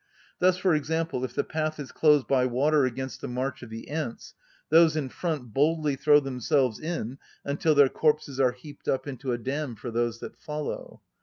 Thus, 0.39 0.57
for 0.57 0.73
example, 0.73 1.23
if 1.23 1.35
the 1.35 1.43
path 1.43 1.79
is 1.79 1.91
closed 1.91 2.25
by 2.27 2.47
water 2.47 2.85
against 2.87 3.21
the 3.21 3.27
march 3.27 3.61
of 3.61 3.69
the 3.69 3.87
ants, 3.89 4.33
those 4.69 4.95
in 4.95 5.09
front 5.09 5.53
boldly 5.53 5.95
throw 5.95 6.19
themselves 6.19 6.79
in 6.79 7.19
until 7.45 7.75
their 7.75 7.87
corpses 7.87 8.39
are 8.39 8.51
heaped 8.53 8.87
up 8.87 9.05
into 9.05 9.31
a 9.31 9.37
dam 9.37 9.75
for 9.75 9.91
those 9.91 10.19
that 10.21 10.35
follow. 10.39 11.01